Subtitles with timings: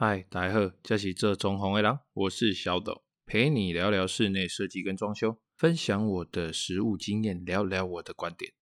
[0.00, 8.52] 嗨，大家好，这是做装潢的人，我是小斗，陪你聊聊室内设计跟装修，分享我的实务经验，聊聊我的观点。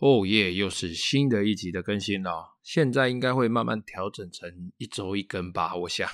[0.00, 6.08] 哦耶，又是新的一集的更新了，现在应该会慢慢调整成一周一更吧，我想，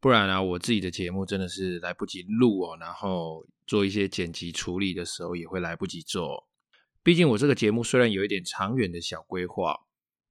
[0.00, 6.48] 不然啊，我自己的节目真的是来不及录哦，然后做一些剪辑处理的时候也会来不及做。
[7.02, 9.80] 毕竟我这个节目虽然有一点长远的小规划。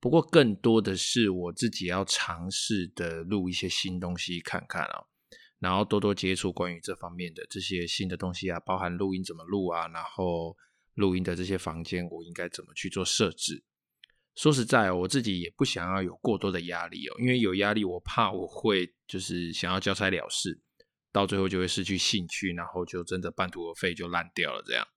[0.02, 5.04] 不过，更多的是我自己要尝试的录一些新东西看看啊，
[5.60, 10.58] 然后多多接触关于这方面的这些新的东西啊，包含录音怎么录啊，然后
[10.96, 13.64] 录音的这些房间我应该怎么去做设置。
[14.34, 20.60] 说实在，我自己也不想要有过多的压力哦，因为有压力，我怕我会就是想要交差了事，
[21.12, 24.88] 到最后就会失去兴趣，然后就真的半途而废，就烂掉了这样。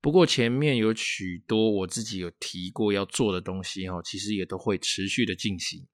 [0.00, 5.84] 不过前面有许多我自己有提过要做的东西哈，其实也都会持续的进行，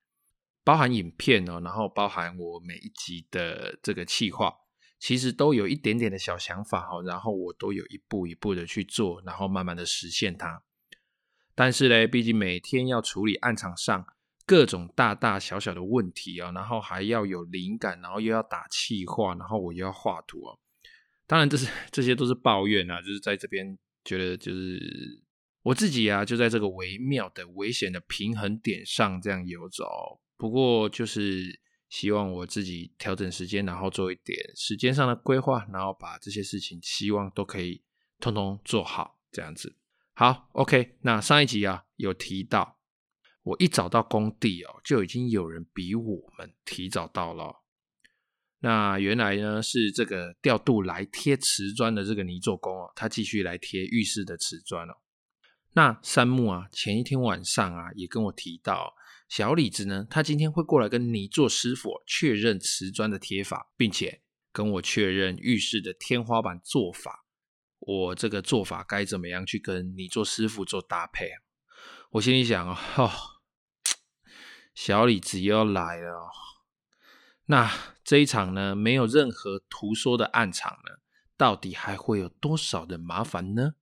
[0.63, 4.55] 包含影片哦，然后包含我每一集的这个企划，
[4.99, 10.63] 其实都有一点点的小想法哈，然后我都有一步一步的去做，然后慢慢的实现它。
[11.55, 14.05] 但是嘞，毕竟每天要处理案场上
[14.45, 20.59] 各种大大小小的问题啊，然后还要有灵感，然后又要打企划，然后我又要画图哦。
[21.27, 23.79] 当然这是这些都是抱怨啊，就是在这边。
[24.05, 25.23] 觉得就是
[25.63, 30.21] 我自己啊，就在这个微妙的、危险的平衡点上这样游走。
[30.37, 37.83] 不过就是希望我自己调整时间，然后做一点时间上的规划，然后把这些事情希望都可以
[38.19, 39.77] 通通做好这样子。
[40.15, 40.97] 好，OK。
[41.03, 42.79] 那上一集啊有提到，
[43.43, 47.62] 我一找到工地哦，就已经有人比我们提早到了。
[48.65, 54.95] 那原来呢是这个调度来贴瓷砖的这个泥作工哦，他继续来贴浴室的瓷砖哦。
[55.73, 58.95] 那山木啊，前一天晚上啊也跟我提到，
[59.29, 67.25] 小李子呢，他今天会过来跟泥作师傅确认瓷砖的贴法，并且跟我确认浴室的天花板做法。
[67.81, 71.29] 我这个做法该怎么样去跟泥作师傅做搭配？
[72.11, 73.11] 我心里想哦，
[74.73, 76.31] 小李子又要来了。
[77.47, 77.71] 那
[78.05, 81.01] 这一场呢，没有任何图说的暗场呢，
[81.37, 83.75] 到底还会有多少的麻烦呢？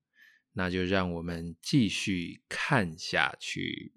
[0.53, 3.95] 那就让我们继续看下去。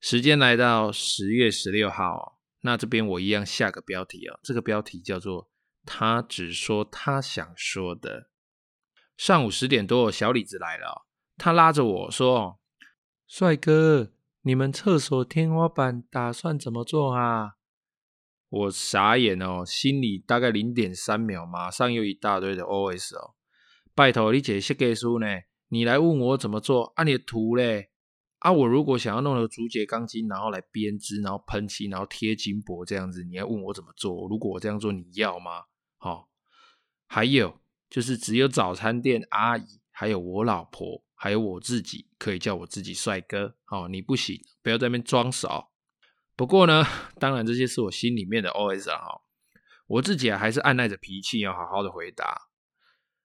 [0.00, 5.50] 时间来到十月十六号，那这边我一样下个标题哦，这个标题叫做
[5.84, 8.30] “他只说他想说的”。
[9.18, 11.06] 上午十点多，小李子来了，
[11.36, 12.58] 他拉着我说
[13.28, 17.56] ：“帅哥，你们厕所天花板打算怎么做啊？”
[18.52, 23.32] 我傻眼哦，心里大概零点三秒，马上又一大堆的 OS 哦。
[23.94, 25.26] 拜托你一个设计师呢，
[25.68, 26.92] 你来问我怎么做？
[26.96, 27.88] 按、你的图嘞，
[28.40, 34.28] 啊，我如果想要弄个竹节钢筋，然后来编织，然后喷漆，然后贴金箔这样子，你要问我怎么做？
[34.28, 35.62] 如果我这样做，你要吗？
[35.96, 36.28] 好、哦，
[37.06, 37.58] 还有
[37.88, 43.56] 就是只有早餐店阿姨，还有我老婆，还有我自己可以叫我自己帅哥。
[43.64, 45.68] 好、哦，你不行，不要在那边装傻。
[46.34, 46.84] 不过呢，
[47.18, 49.20] 当然这些是我心里面的 OS 啊，
[49.86, 52.48] 我自己啊还是按捺着脾气要好好的回答。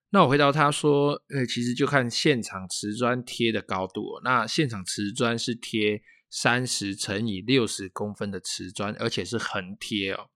[0.09, 4.21] 那我回答他说，呃，其实就看现场瓷砖贴的高度。
[4.23, 10.29] 那现场瓷砖是贴三十乘以六十公分的瓷砖，而且是横贴哦。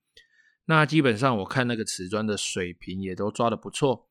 [0.65, 4.09] 那基本上我看那个瓷砖的水平也都抓得不错。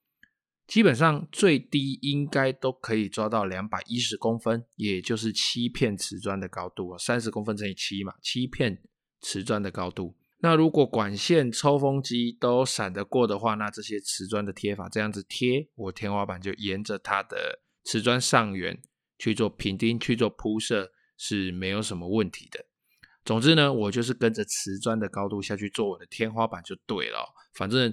[0.70, 8.80] 基本上最低应该都可以抓到两百一十公分，也就是七片瓷砖的高度啊，三十公分乘以七嘛，七片
[9.20, 10.16] 瓷砖的高度。
[10.38, 18.80] 那如果管线、抽风机都闪得过的话，那这些瓷砖的贴法这样子贴，我天花板就沿着它的瓷砖上缘
[19.18, 22.64] 去做平钉、去做铺设是没有什么问题的。
[23.24, 27.92] 总之呢，我就是跟着瓷砖的高度下去做我的天花板就对了，反正。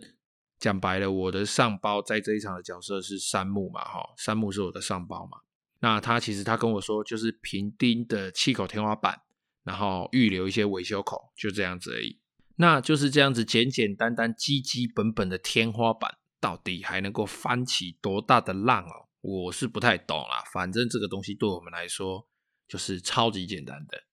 [0.60, 5.40] 讲白了，我的上包在这一场的角色是山木嘛，哈，山木是我的上包嘛。
[5.80, 9.22] 那他其实他跟我说，就是平钉的气口天花板，
[9.64, 12.20] 然后预留一些维修口，就这样子而已。
[12.56, 19.06] 那就是这样子简简单单、基基本本的天花板，到底还能够翻起多大的浪哦？
[19.22, 20.44] 我是不太懂啦。
[20.52, 22.28] 反正这个东西对我们来说，
[22.68, 24.07] 就是超级简单的。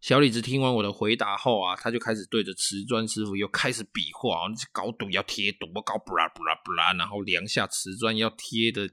[0.00, 8.88] 小李子听完我的回答后啊，他就开始对着瓷砖师傅又开始比划，那高度要贴多高，布拉布拉布拉，然后量下瓷砖要贴的，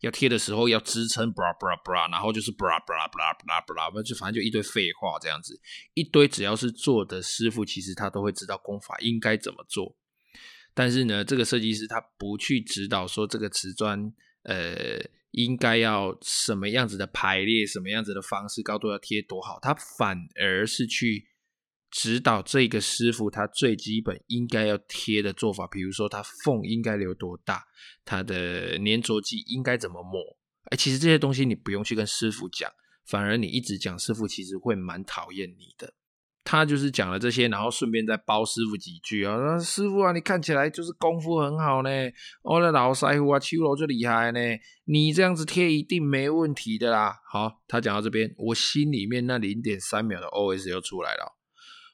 [0.00, 5.58] 要贴的时候要支撑，布拉布拉布拉，然后就是布拉布拉布拉布拉布拉，就反正就一堆废话这样子，
[5.94, 9.96] 一堆只要是做的师傅，其实他都会知道工法应该怎么做，
[10.74, 14.12] 但是呢，这个设计师他不去指导说这个瓷砖，
[14.42, 15.00] 呃。
[15.32, 21.26] 应该要什么样子的排列，什么样子的方式，高度要贴多好，他反而是去
[21.90, 27.64] 指导这个师傅他最基本应该要贴的做法，比如说他缝应该留多大，
[28.04, 30.38] 他的粘着剂应该怎么抹。
[30.70, 32.70] 哎，其实这些东西你不用去跟师傅讲，
[33.06, 35.94] 反而你一直讲，师傅其实会蛮讨厌你的。
[36.44, 41.90] 他就是讲了这些，然后顺便再包师傅几句啊，说师傅啊，你看起来就是功夫很好呢，
[42.42, 44.40] 我的老师傅啊，手路就厉害呢，
[44.84, 47.20] 你这样子贴一定没问题的啦。
[47.30, 51.36] 好，他讲到这边，我心里面那零点三秒的 OS 又出来了，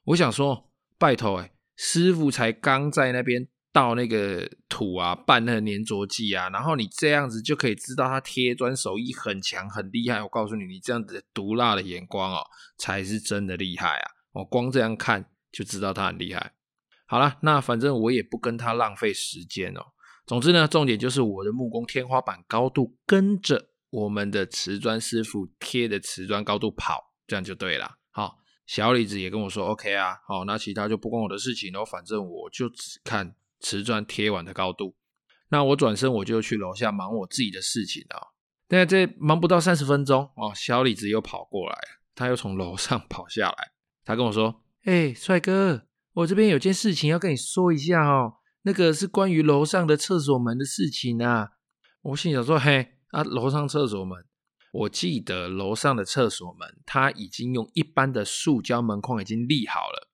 [0.07, 10.23] 我想说，拜托哎，师傅才刚在那边倒那个土啊，拌那个粘着剂啊，然后你这样子就可以知道他贴砖手艺很强很厉害。
[10.23, 12.41] 我告诉你，你这样子毒辣的眼光哦，
[12.79, 14.11] 才是真的厉害啊。
[14.39, 16.53] 我光这样看就知道他很厉害。
[17.07, 19.81] 好了，那反正我也不跟他浪费时间哦。
[20.27, 27.99] 总之呢，重点就是我的木工天花板高度跟着我们的瓷砖师傅贴的瓷砖高度跑，这样就对了。
[28.11, 30.19] 好，小李子也跟我说 OK 啊。
[30.29, 31.85] 好，那其他就不关我的事情喽。
[31.85, 34.95] 反正我就只看瓷砖贴完的高度。
[35.49, 38.35] 那我转身我就去楼下忙我自己的事情了。
[38.69, 41.77] 但这忙不到三十分钟哦，小李子又跑过来，
[42.15, 43.73] 他又从楼上 跑下来。
[44.09, 45.83] 他跟我说：“哎、欸，帅哥，
[46.15, 48.37] 我这边有件事情要跟你说一下哦。
[48.63, 51.51] 那个是关于楼上的厕所门的事情啊。”
[52.01, 54.25] 我心想说：“嘿，啊，楼上厕所门，
[54.73, 60.09] 我记得楼上的厕所门，它已经用一般的塑胶门框已经立好了，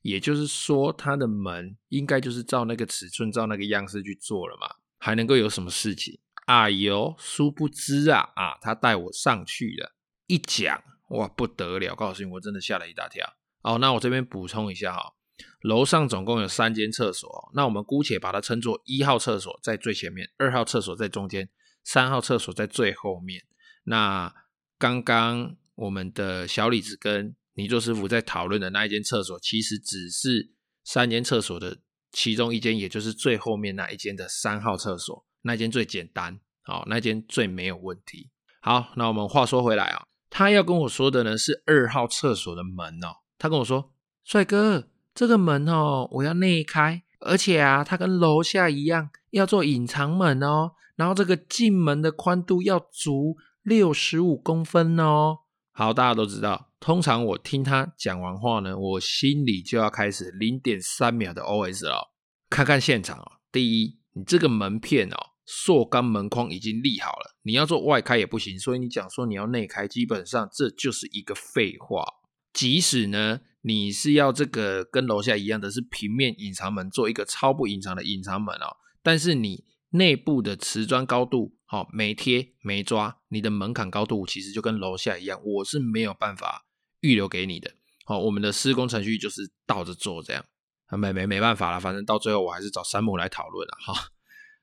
[0.00, 6.18] 也就是说，它的门应该就是照那个尺寸、照那个样式去做了嘛，还能够有什么事情？
[6.46, 9.94] 哎呦，殊不知啊，啊，他带我上去了，
[10.28, 11.94] 一讲。”哇，不得了！
[11.94, 13.36] 告诉你，我真的吓了一大跳。
[13.62, 15.14] 好，那我这边补充一下哈，
[15.60, 21.48] 楼上总共有三间厕所，那我们姑且把它称作一号厕所在最前面，二号厕所在中间，
[21.84, 23.42] 三号厕所在最后面。
[23.84, 24.32] 那
[24.78, 30.50] 刚刚我们的小李子跟泥作师傅在讨论的那一间厕所，其实只是
[30.82, 31.78] 三间厕所的
[32.12, 38.30] 其中一间，也就是最后面那一间的三号厕所，那间最简单，好，那间最没有问题。
[38.60, 40.06] 好，那我们话说回来啊。
[40.36, 43.18] 他要跟我说的呢是二号厕所的门哦。
[43.38, 43.92] 他跟我说
[44.26, 50.72] ：“帅哥，这个门哦，我要内开，而且啊，它跟楼下一样要做隐藏门哦。
[50.96, 55.38] 然后这个进门的宽度要足六十五公分哦。”
[55.70, 62.12] 好，大家都知道，通常我听他讲完话呢，我心里就要开始零点三秒的 OS 了。
[62.50, 65.33] 看看现场哦，第一，你这个门片哦。
[65.46, 72.04] 塑钢门框已经立好了，你要做外开也不行，所以你讲说你要内开，基本上这就是一个废话。
[72.52, 86.64] 即使呢，你是要这个跟楼下一样的是平面隐藏门，做一个超不隐藏的隐藏门哦，但是你内部的瓷砖高度好没贴没抓，你的门槛高度其实就跟楼下一样，我是没有办法
[87.00, 87.72] 预留给你的。
[88.06, 90.44] 好，我们的施工程序就是倒着做这样，
[90.90, 94.10] 没没没办法了，反正到最后我还是找山姆来讨论了哈。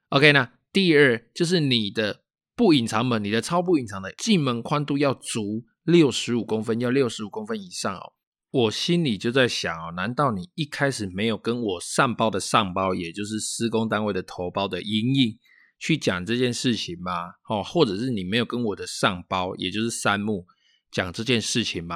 [0.09, 0.49] OK 呢？
[0.71, 2.21] 第二就是你的
[2.55, 8.13] 不隐藏门，你的超不隐藏的进门宽度要足六十五公分，要六十五公分以上哦。
[8.51, 15.37] 我心里就在想哦，难道你一开始没有跟我上包的上包，也就是施工单位的头包的营运
[15.79, 17.11] 去讲这件事情吗？
[17.49, 20.45] 哦，或者是你没有跟我的上包，也就是三木
[20.91, 21.95] 讲这件事情吗？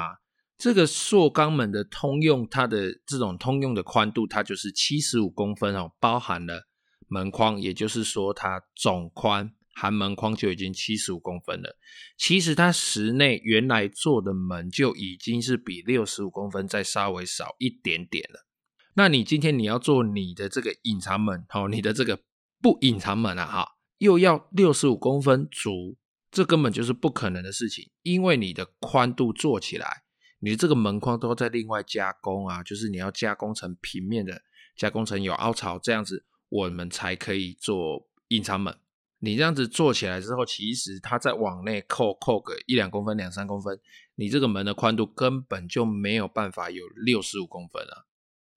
[0.56, 6.66] 这个塑钢门的通用，它的这种通用的宽度，它就是七十五公分哦，包含了。
[7.08, 11.78] 门框，也就是说，它总宽含门框就已经七十五公分了。
[12.16, 18.46] 其实它室内原来做的门就已经是比六十五公分再稍微少一点点了。
[18.94, 22.20] 那你今天你要做你的这个隐藏门，哦，你的这个
[22.62, 25.98] 不隐藏门啊，哈，又要六十五公分足，
[26.30, 27.90] 这根本就是不可能的事情。
[28.02, 30.02] 因为你的宽度做起来，
[30.40, 34.40] 你的这个门框都要再另外加工啊，就是你要加工成平面的，
[34.74, 36.24] 加工成有凹槽这样子。
[36.48, 38.76] 我们才可以做隐藏门。
[39.18, 43.80] 你这样子做起来之后，其实它再往内扣扣个一两公分、两三公分，
[44.14, 48.04] 你这个门的宽度根本就没有办法有六十五公分啊！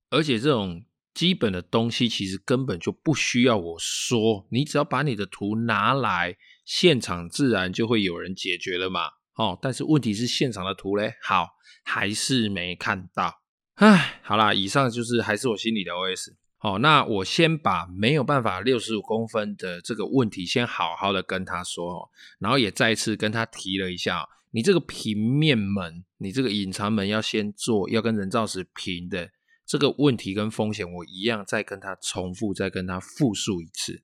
[0.10, 9.02] 而且这种基本的东西，其实根本就不需要我说，你只要把你的图拿来，现场自然就会有人解决了嘛。
[9.36, 11.48] 哦，但是问题是现场的图嘞，好，
[11.84, 13.42] 还是没看到。
[13.76, 16.34] 唉，好啦，以上就是还是我心里的 OS。
[16.62, 29.30] 好，那我先把没有办法六十五公分的这个问题先好好的跟他说，然后也再次跟他提了一下，你这个平面门，你这个隐藏门要先做，要跟人造石平的
[29.66, 34.04] 这个问题跟风险，我一样再跟他重复，再跟他复述一次。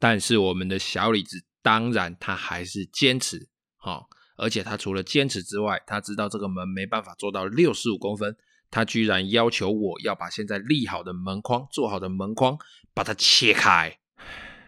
[0.00, 8.36] 但是我们的小李子当然他还是坚持，好，而且他除了坚持之外，他知道这个门没办法做到六十五公分。
[8.72, 12.58] 他居然要求我要把现在立好的门框、做好的门框
[12.94, 13.98] 把它切开，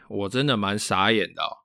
[0.09, 1.65] 我真的蛮傻眼的哦。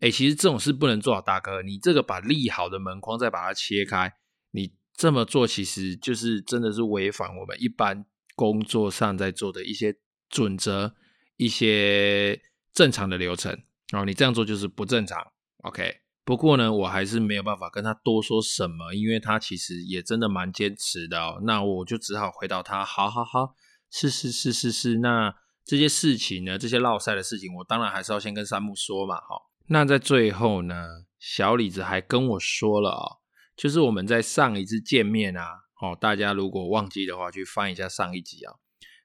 [0.00, 4.12] 哎，其实这种事不能做好，大哥，你这个把立好的门框再把它切开，
[4.50, 8.04] 你这么做其实就是真的是违反我们一般
[8.36, 9.96] 工作上在做的一些
[10.28, 10.94] 准则、
[11.38, 12.42] 一些
[12.74, 13.62] 正常的流程。
[13.90, 15.32] 然后你这样做就是不正常。
[15.62, 16.01] OK。
[16.24, 21.40] 不过呢，我还是没有办法跟他多说什么，因为他其实也真的蛮坚持的哦。
[21.44, 23.54] 那我就只好回答他：好好好，
[23.90, 24.98] 是是是是是。
[24.98, 29.16] 那这些事情呢，这些烙赛的事情，我当然还是要先跟山木说嘛。
[29.16, 30.74] 好，那在最后呢，
[31.18, 33.18] 小李子还跟我说了哦，
[33.56, 35.42] 就是我们在上一次见面啊，
[35.80, 38.54] 哦，大家如果忘记的话，去翻一下上一集啊。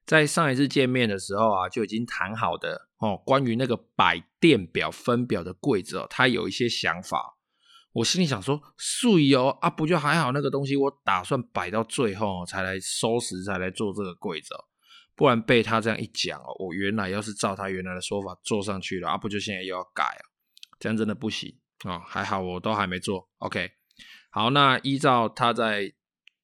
[0.05, 7.37] 在上一次见面的时候啊，就已经谈好的哦，关于那个摆电表分表的柜子哦，他有一些想法。
[7.93, 14.65] 我心里想说，水哦啊，不就还好那个东西，我打算摆到最后才来收拾，才来做这个柜子哦。
[15.15, 20.23] 不然被他这样一讲哦，我原来要是照他原来的说法做上去了啊，不就现在又要改哦，
[20.79, 22.01] 这样真的不行哦。
[22.05, 23.71] 还好我都还没做，OK。
[24.29, 25.93] 好，那依照他在。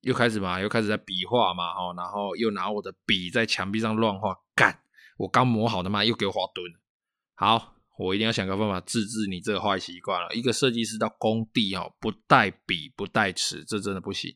[0.01, 4.82] 又开始嘛，又开始在比划嘛，哦，然后又拿我的笔在墙壁上乱画，干！
[5.17, 6.65] 我刚磨好的嘛，又给我画墩。
[7.36, 10.34] 好，我一定要想个办法治治你这个坏习惯了。
[10.34, 14.36] 一个设计师到工地哦，不带笔不带尺，这真的不行。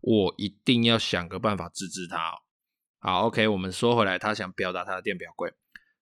[0.00, 2.32] 我一定要想个办法治治他。
[3.00, 5.52] 好，OK，我们说回来，他想表达他的电表柜。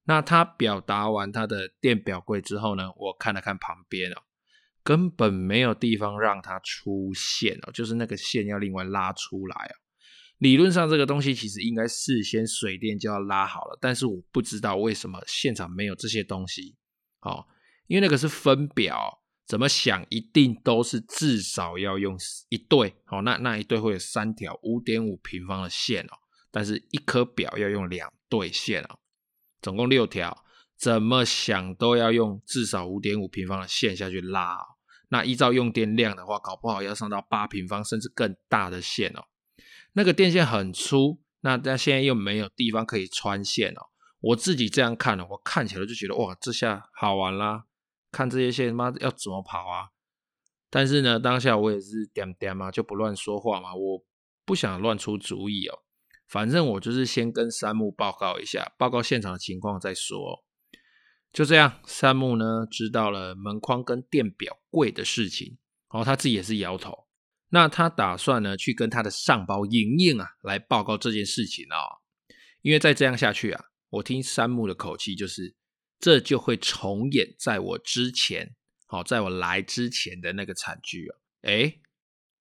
[0.04, 4.22] 那他表达完他的电表柜之后呢，我看了看旁边哦。
[4.82, 9.74] 根本没有地方让它出线哦，就是那个线要另外拉出来哦。
[10.38, 16.76] 理论上这个东西其实应该事先水电就要拉好了，但是我不知道为什么现场没有这些东西
[17.22, 17.46] 哦，
[17.86, 22.18] 因为那个是分表，怎么想一定都是至少要用
[22.50, 26.18] 一对哦，那那一对会有三条五点五平方的线哦，
[26.50, 28.98] 但是一颗表要用两对线哦，
[29.62, 30.44] 总共六条，
[30.76, 34.64] 怎么想都要用至少五点五平方的线下去拉哦。
[35.08, 39.24] 那依照用电量的话，搞不好要上到八平方甚至更大的线哦。
[39.96, 43.88] 那个电线很粗，那但现在又没有地方可以穿线哦。
[44.20, 47.64] 我自己这样看了，我看起来就觉得哇，这下好玩啦！
[48.12, 49.88] 看这些线，妈要怎么跑啊？
[50.68, 54.04] 但是呢，当下我也是点点嘛，就不乱说话嘛，我
[54.44, 55.78] 不想乱出主意哦。
[56.28, 60.44] 反正我就是先跟山木报告一下，报告现场的情况再说。
[61.32, 65.56] 就这样，山木呢知道了门框跟电表柜的事情，
[65.90, 67.05] 然后他自己也是摇头。
[67.50, 72.02] 那他打算呢去跟他的上包莹莹啊来报告这件事情哦，
[72.62, 75.54] 因为再这样下去啊，我听山木的口气就是，
[75.98, 78.54] 这就会重演在我之前，
[78.86, 81.16] 好，在我来之前的那个惨剧啊。
[81.42, 81.80] 诶，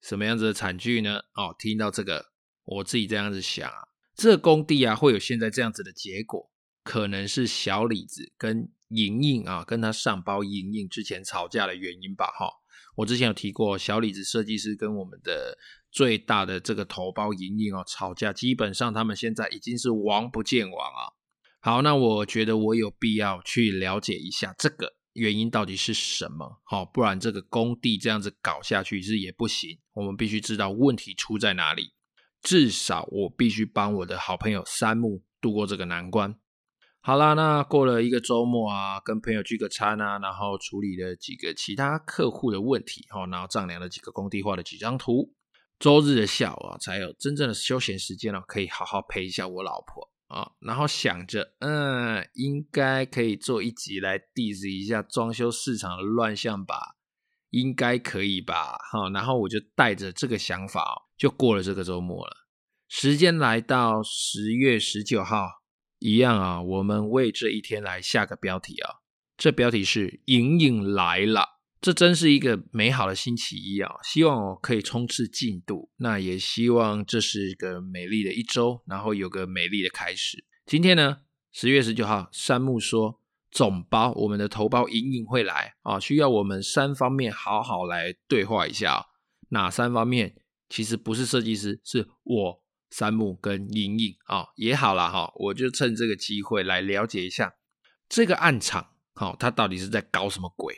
[0.01, 1.19] 什么样子的惨剧呢？
[1.35, 2.31] 哦，听到这个，
[2.63, 6.51] 我自己这样子想啊，这工地啊会有现在这样子的结果，
[6.83, 8.71] 可能是小李子跟。
[8.89, 12.47] 莹莹啊，跟他上包莹莹之前吵架的原因吧，哈，
[12.96, 15.58] 我之前有提过，小李子设计师跟我们的
[15.92, 21.14] 最大的这个头包莹莹哦吵架，基本上他们现在已经是王不见王啊。
[21.60, 31.94] 好，那我觉得我有必要去了解一下这个原因到底是什么，好，不然这个工地这样子搞下去是也不行，我们必须知道问题出在哪里，
[32.42, 36.36] 至少我必须帮我的好朋友山木度过这个难关。
[37.05, 45.31] 好啦，那过了一个周末啊，跟朋友聚个餐啊，然后处理了几个其他客户的问题，哈，然后丈量了几个工地画了几张图。
[45.77, 50.53] 周日的下午啊，才有真正的休闲时间了，可以好好陪一下我老婆啊。
[50.59, 56.95] 然后想着，嗯，应该可以做一集来 diss 一下装修市场的乱象吧，
[57.51, 59.12] 应该可以吧，哈。
[59.12, 62.47] 然后我就带着这个想法，就过了这个周末了。
[62.88, 65.64] 时间来到十月十九号。
[66.05, 69.01] 一样啊，我们为这一天来下个标题啊。
[69.35, 73.95] 这标题是“隐隐来了”，这真是一个美好的星期一啊！
[74.03, 80.45] 希望我可以冲刺进度，那也希望这是一个美丽的一周，然后有个美丽的开始。
[80.67, 81.21] 今天呢，
[81.51, 83.19] 十月十九号，山木说
[83.50, 89.07] 总包我们的头包隐隐会来啊，需要我们三方面好好来对话一下。
[89.50, 90.35] 哪三方面？
[90.69, 92.64] 其实不是设计师，是我。
[92.98, 97.56] 山木跟莹莹啊也好了哈，我就趁这个机会来了解一下
[98.08, 100.74] 这个暗场，好，他到底是在搞什么鬼？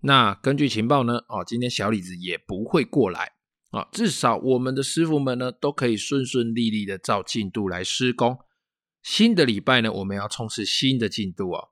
[0.00, 3.34] 那根据情报呢，哦，今天小李子也不会过来
[3.70, 8.36] 啊，至少我们的师傅们呢都可以顺顺利利的照进度来施工。
[9.00, 11.68] 新的礼拜呢，我们要冲刺新的进度哦，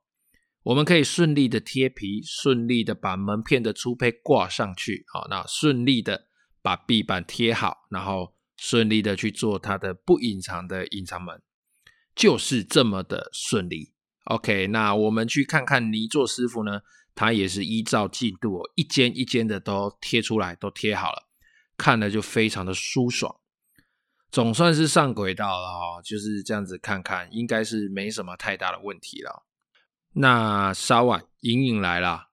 [0.62, 6.28] 我们可以顺利的贴皮，顺利的把门片的粗胚挂上去，好，那顺利的
[6.62, 8.37] 把壁板贴好，然后。
[8.58, 11.40] 顺利的去做他的不隐藏的隐藏门，
[12.14, 13.94] 就是这么的顺利。
[14.24, 16.82] OK，那我们去看看泥作师傅呢，
[17.14, 21.28] 他也是依照进度哦，一间一间的都贴出来，都贴好了，
[21.78, 23.40] 看了就非常的舒爽，
[24.30, 29.46] 总算是上轨道了哦，就是这样子看看，应该是没什么太大的问题了。
[30.14, 32.28] 那稍晚，莹莹来了。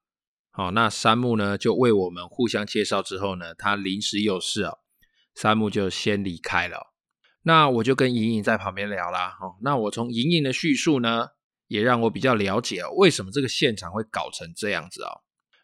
[0.49, 4.79] 好，那山木呢就为我们互相介绍之后呢，他临时有事哦，
[5.35, 6.93] 山木就先离开了。
[7.43, 9.37] 那我就跟莹莹在旁边聊啦。
[9.41, 11.27] 哦，那我从莹莹的叙述呢，
[11.67, 15.21] 也让我比较了解哦，为什么这个现场会搞成这样子哦。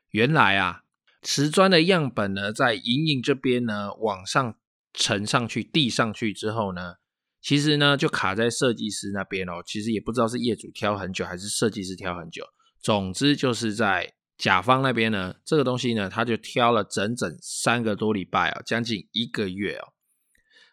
[0.09, 0.81] 原来啊，
[1.21, 4.55] 瓷砖的样本呢，在莹莹这边呢往上
[4.93, 6.95] 呈上去递上去之后呢，
[7.41, 9.63] 其实呢就卡在设计师那边哦。
[9.65, 12.45] 其实也不知道是业主挑很久，还是设计师挑很久。
[12.81, 14.13] 总之就是在。
[14.41, 19.93] 甲方那边呢，这个东西呢，他就挑了整整三个多礼拜啊，将近一个月哦。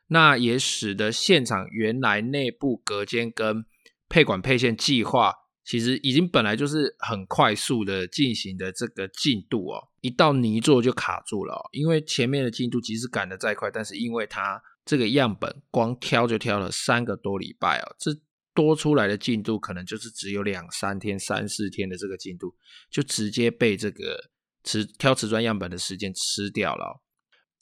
[0.07, 3.67] 那也使得现场原来内部隔间跟
[4.09, 5.35] 配管配线计划，
[5.67, 11.69] 其实已经本来就是很快速的进行的这个进度哦，一到泥做就卡住了哦。
[11.73, 18.13] 因为前面的进度即使赶得再快，但是因为它这个样本光挑就挑了三个多礼拜哦，这。
[18.59, 22.57] 多出来的进度可能就是只有两三天、三四天的这个进度，
[22.91, 24.31] 就直接被这个
[24.65, 27.01] 瓷挑瓷砖样本的时间吃掉了。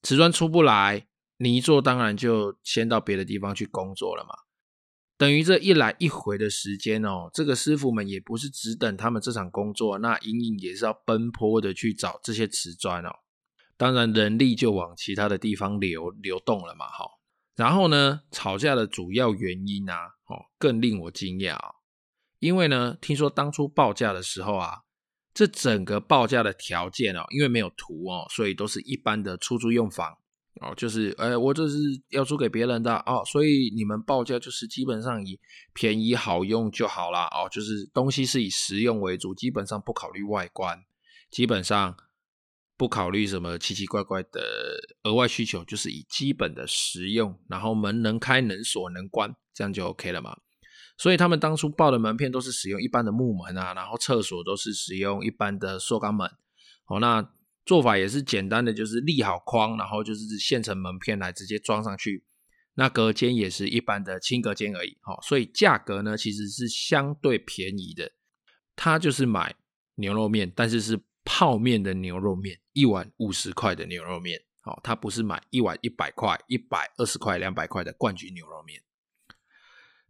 [0.03, 4.35] 瓷砖出不来，泥做当然就先到别的地方去工作了嘛。
[5.19, 13.11] 等于这一来一回的时间哦，这个师傅们也不是只等他们这场工作，那隐隐也是要奔波的去找这些瓷砖哦。
[13.77, 17.16] 当然人力就往其他的地方流流动了嘛，哈。
[17.57, 19.97] 然后呢，吵架的主要原因啊，
[20.27, 21.75] 哦，更令我惊讶哦，
[22.39, 24.83] 因为呢，听说当初报价的时候啊，
[25.33, 30.15] 这整个报价的条件哦，因为没有图哦，所以都是一般的出租用房
[30.61, 31.77] 哦，就是，哎，我这是
[32.11, 35.41] 要租给别人的哦，所以你们报价就是基本上以
[35.73, 40.79] 便宜好用就好啦哦，就是东西是以实用为主，基本上不考虑外观，
[41.31, 41.97] 基本上。
[42.79, 50.37] 不考虑什么奇奇怪怪的额外需求，就是以基本的实用，然后门能开能锁能关，这样就 OK 了嘛。
[50.99, 56.29] 所以他们当初报的门片都是使用一般的木门啊，然后厕所都是使用一般的塑钢门。
[56.89, 57.27] 哦，那
[57.65, 62.25] 做法也是简单的，就是立好框，然后就是现成门片来直接装上去。
[62.75, 64.99] 那隔间也是一般的轻隔间而已。
[65.07, 68.13] 哦，所以价格呢其实是相对便宜的。
[68.75, 69.57] 他就是买
[69.95, 71.01] 牛肉面，但是是。
[71.27, 78.81] 泡面的牛肉面，一碗五十块的牛肉面，哦，他不是买一碗一百块、一百二十块、两百块的冠军牛肉面。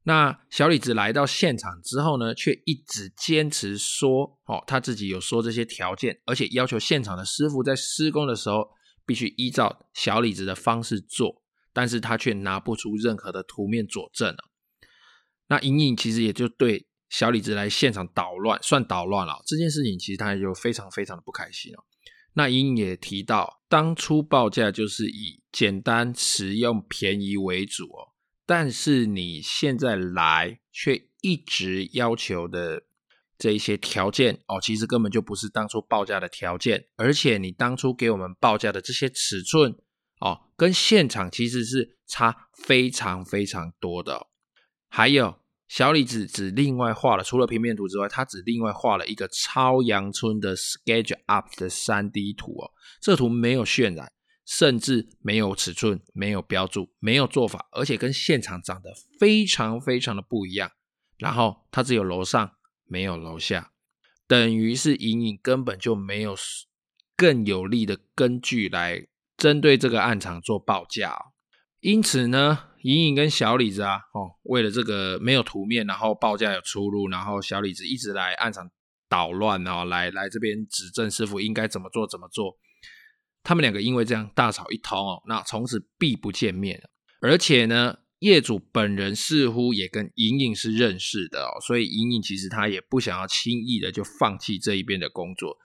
[0.03, 8.69] 那小李子来到现场之后呢，却一直坚持说，哦，他自己有说这些条件，而且要求现场的师傅在施工的时候
[9.07, 14.45] 必须依照小李子的方式做，但是他却拿不出任何的图面佐证了。
[15.49, 16.87] 那莹莹其实也就对。
[17.09, 19.41] 小李子来现场捣乱，算捣乱了。
[19.47, 21.85] 这件事情其实他就非常非常的不开心哦。
[22.35, 28.13] 那英也提到，当初报价就是以简单、实用、便宜为主哦。
[28.45, 32.83] 但是你现在来却一直要求的
[33.39, 39.75] 这一些条件哦，其实根本就不是当初报价的条件，而且你当初给我们报价的这些尺寸
[40.21, 44.27] 哦，跟现场其实是差非常非常多的。
[44.89, 45.41] 还有。
[45.69, 52.71] 小李子只另外画了，除了平面图之外，他只另外画了一个超阳村的 SketchUp 的 3D 图哦。
[53.01, 54.13] 这图没有渲染，
[54.45, 60.71] 甚至没有尺寸，没有标注，没有做法，而且跟现场长得非常非常的不一样。
[61.19, 62.53] 然后它只有楼上，
[62.85, 63.73] 没有楼下，
[64.29, 66.37] 等于是隐隐根本就没有
[67.17, 71.33] 更有力的根据来针对这个案场做报价哦。
[71.81, 78.71] 因此呢，莹莹跟小李子啊，哦，为了这个没有图面，然后报价有出入，然后小李子一直来暗场
[79.09, 82.57] 捣乱，哦来来这边指正师傅应该怎么做怎么做。
[83.43, 86.81] 他们两个因为这样大吵一通哦，那从此必不见面。
[87.21, 95.57] 而且呢，业主本人似乎也跟莹莹是认识的哦，所以莹莹其实他也不想要轻易的就放弃这一边的工作。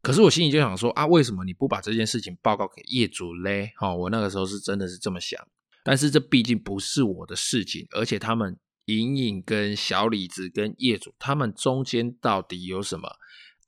[0.00, 3.72] 可是我心里就想说啊，为什么你不把这件事情报告给业主嘞？
[3.82, 5.38] 哦，我那个时候是真的是这么想。
[5.84, 13.08] 但是这毕竟不是我的事情，而且他们隐隐跟小李子跟业主他们中间到底有什么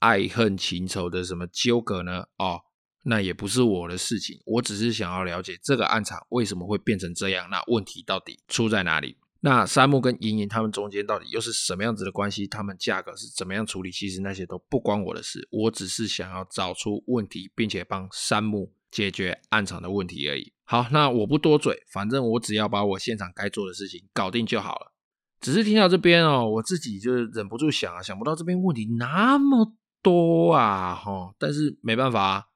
[0.00, 2.24] 爱恨情仇的什么纠葛呢？
[2.38, 2.60] 哦，
[3.04, 9.16] 那也不是我的事情，我只是想要了解这个案场为什么会变成这样，那问题到底出在哪里？
[9.44, 12.46] 那山木跟隐隐他们中间到底又是什么样子的关系？
[12.46, 13.90] 他们价格是怎么样处理？
[13.90, 20.52] 其实那些都不关我的事，我只是想要找出问题，并且帮山木解决案场的问题而已。
[20.64, 24.92] 好，那我不多嘴，反正我只要把我现场该做的事情搞定就好了。
[25.40, 31.34] 只是听到这边哦，我自己就忍不住想啊，想不到这边问题那么多啊，哈！
[31.36, 32.48] 但是没办法，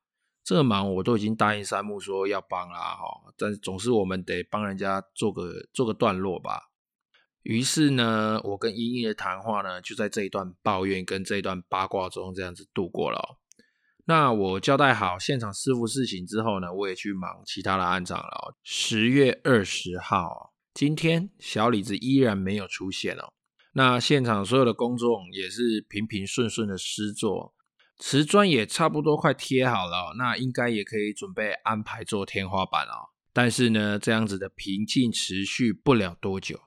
[0.44, 3.32] 这个忙我都已经答应山木说要帮啦，哈！
[3.36, 6.70] 但总是我们得帮人家做个做个段落吧。
[7.42, 13.38] 于是呢，我跟茵茵的谈话呢，就在这一段抱怨跟这一段八卦中这样子度过了。
[14.08, 18.56] 那我交代好现场师傅事情之后呢，我也去忙其他的案场了。
[18.62, 23.32] 十月二十号，今天小李子依然没有出现哦。
[23.72, 27.52] 那现场所有的工作也是平平顺顺的施作，
[27.98, 33.12] 瓷砖也差不多快贴好了，那应该也可以准备安排做天花板了。
[33.32, 36.60] 但是呢，这样子的平静持续不了多久。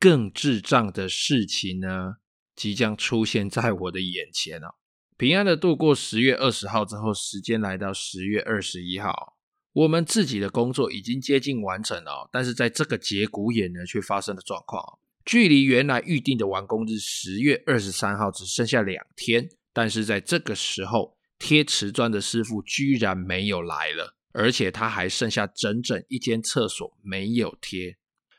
[0.00, 2.14] 更智障的事情呢，
[2.54, 4.74] 即将出现在我的眼前哦。
[5.18, 9.38] 平安的度过十月二十号之后，时间来到十月二十一号，
[9.72, 14.98] 我们自己的工作已经接近完成了，但是在这个节骨眼呢，却发生了状况。
[15.24, 27.96] 距离原来预定的完工日十月二十三号只剩下两天，但是在这个时候，贴瓷砖的师傅居然没有来了，而且他还剩下整整一间厕所没有贴。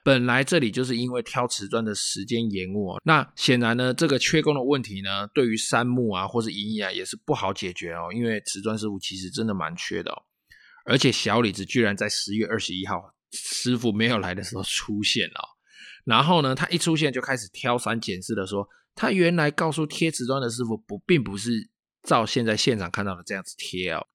[0.07, 10.15] 本来这里就是因为挑瓷砖的时间延误哦，那显然呢，这个缺工的问题呢，对于山木啊或是茵茵啊也是不好解决哦，因为瓷砖师傅其实真的蛮缺的哦，
[10.85, 15.47] 而且小李子居然在十月二十一号师傅没有来的时候出现了哦，
[16.05, 18.65] 然后呢，他一出现就开始挑三拣四的说，
[18.95, 21.69] 他原来告诉贴瓷砖的师傅不，并不是
[22.03, 24.07] 照现在现场看到的这样子贴哦。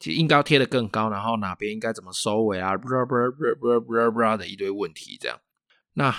[0.00, 2.76] 其实应该贴得更高，然后哪边应该怎么收尾啊？
[2.76, 5.38] 不知道不知道不知道不知道不知道不知道的一堆问题，这样。
[5.92, 6.12] 那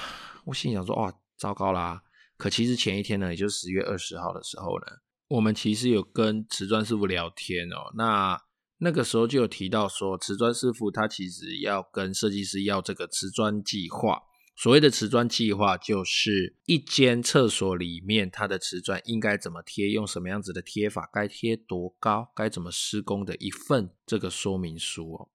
[0.46, 2.04] 我心想说，哇，糟糕啦！
[2.38, 4.86] 可其实前一天呢，也就是十月二十号的时候呢，
[5.30, 7.92] 我们其实有跟瓷砖师傅聊天哦。
[7.96, 8.40] 那
[8.78, 14.22] 那个时候就有提到说，瓷砖师傅他其实要跟设计师要这个瓷砖计划。
[14.56, 25.30] 所谓的瓷砖计划，就是一间厕所里面它的瓷砖应该怎么贴，用什么样子的贴法，该贴多高，该怎么施工的一份这个说明书哦。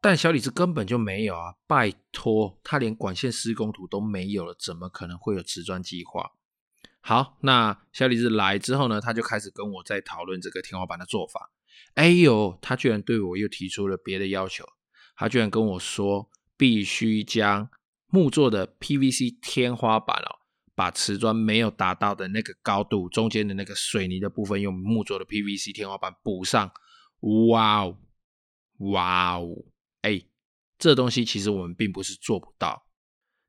[0.00, 1.56] 但小李子根本就没有啊！
[1.66, 6.30] 拜托，他连管线施工图都没有了，怎么可能会有瓷砖计划？
[7.02, 11.52] 好，那小李子来之后呢，他就开始跟我在讨论这个天花板的做法。
[11.94, 14.64] 哎呦，他居然对我又提出了别的要求，
[15.16, 17.68] 他居然跟我说必须将。
[18.10, 20.38] 木做的 PVC 天花板哦，
[20.74, 26.70] 把瓷砖没有达到的那个高度，中间的那个水泥的部分，用木做的 PVC 天花板补上。
[27.50, 27.98] 哇哦，
[28.78, 29.46] 哇哦，
[30.02, 30.22] 哎，
[30.78, 32.86] 这东西其实我们并不是做不到，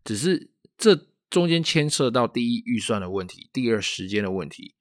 [0.03, 4.75] 只是这中间牵涉到第一预算的问题，第二时间的问题。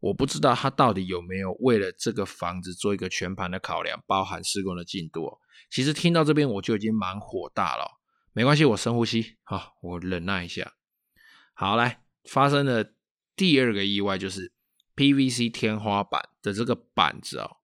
[0.00, 5.38] 我不知道他到底有没有为了这个房子做一个全盘的考量，包含施工的进度。
[5.70, 8.01] 其实听到这边我就已经蛮火大了。
[8.34, 10.72] 没关系，我深呼吸，好，我忍耐一下。
[11.52, 12.94] 好，来，发生的
[13.36, 14.52] 第二个意外就是
[14.96, 17.58] PVC 天花板的这个板子哦，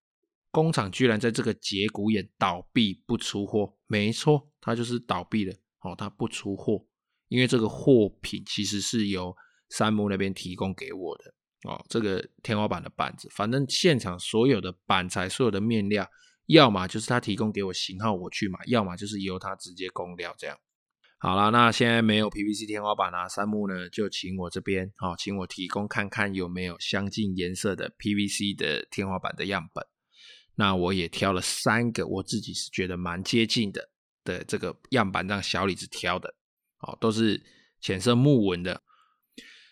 [0.50, 3.78] 工厂居然在这个节骨眼倒闭不出货。
[3.87, 5.54] 没错，它就是倒闭了。
[5.81, 6.85] 哦，它不出货，
[7.28, 9.35] 因为这个货品其实是由
[9.70, 11.35] 山木那边提供给我的。
[11.64, 16.07] 哦，这个天花板的板子，反正现场所有的板材、所有的面料。
[16.49, 20.59] 要么就是他提供给我型号我去买，要么就是由他直接供料这样。
[21.19, 29.85] 好了，那现在没有 PVC 天花板啊，三木呢就请我这边好，请我提供看看有没有相近颜色的 PVC 的天花板的样本。
[30.55, 33.91] 那我也挑了三个，我自己是觉得蛮接近的
[34.25, 36.35] 的这个样板，让小李子挑的，
[36.79, 37.45] 哦，都是
[37.81, 38.83] 浅色木纹的。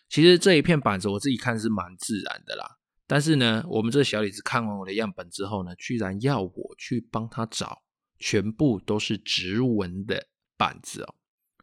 [0.08, 2.75] 其实这一片板子我自己看是蛮自然的啦。
[3.06, 7.82] 但是呢，我们这小李子看完我的样本之后呢，居然要我去帮他找
[8.18, 11.14] 全部都是直纹的板子哦，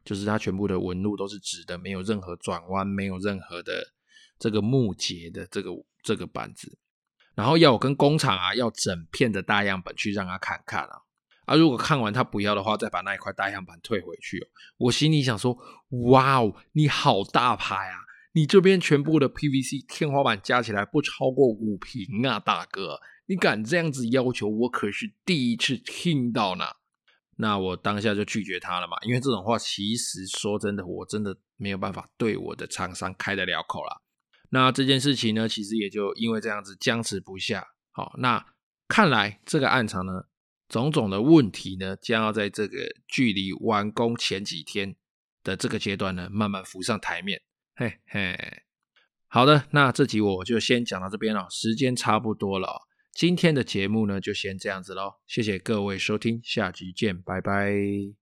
[0.05, 3.93] 就是它全部的纹路都是直的，没有任何转弯，没有任何的
[4.39, 6.77] 这个木节的这个这个板子，
[7.35, 11.01] 然后要我跟工厂啊要整片的大样本去让他看看啊，
[11.45, 14.47] 啊如果看完他不要的话，再把那一块大样本退回去哦。
[14.77, 15.57] 我心里想说，
[16.09, 18.02] 哇哦，你好大牌啊！
[18.35, 26.65] 你这边全部的 PVC 天花板加起来不超过五平啊，大哥，你敢这样子要求，我可是第一次听到呢。
[27.37, 34.01] 那我当下就拒绝他了嘛，因为这种话其实说真的，我真的没有办法对我的厂商开得了口了。
[34.49, 37.67] 那这件事情呢，其实也就因为这样子僵持不下。
[37.91, 38.43] 好，那
[38.87, 40.11] 看来这个暗场呢，
[40.67, 44.95] 种种的问题呢，将要在这个距离完工前几天
[45.43, 47.41] 的这个阶段呢，慢慢浮上台面。
[47.75, 48.37] 嘿嘿，
[49.27, 52.87] 好的，那这集我就先讲到这边了，时间差不多了。
[53.11, 58.13] 今天的节目呢，就先这样子喽，谢谢各位收听，下集见，拜拜。